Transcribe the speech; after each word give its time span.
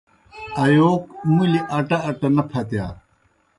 ایَوک 0.63 1.03
مُلیْ 1.35 1.61
اٹہ 1.77 1.97
اٹہ 2.09 2.27
نہ 2.35 2.43
پھتِیا۔ 2.49 2.85